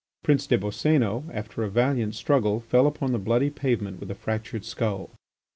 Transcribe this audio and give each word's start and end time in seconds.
Prince 0.23 0.47
des 0.47 0.57
Boscénos, 0.57 1.29
after 1.31 1.61
a 1.61 1.69
valiant 1.69 2.15
struggle, 2.15 2.59
fell 2.59 2.87
upon 2.87 3.11
the 3.11 3.19
bloody 3.19 3.51
pavement 3.51 3.99
with 3.99 4.09
a 4.09 4.15
fractured 4.15 4.65
skull. 4.65 5.11